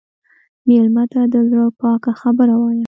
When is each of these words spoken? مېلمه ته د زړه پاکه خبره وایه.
مېلمه 0.67 1.03
ته 1.11 1.21
د 1.33 1.35
زړه 1.49 1.65
پاکه 1.79 2.11
خبره 2.21 2.55
وایه. 2.59 2.79